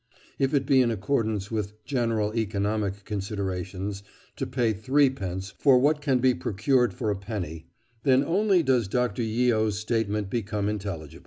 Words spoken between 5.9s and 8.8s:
can be procured for a penny, then only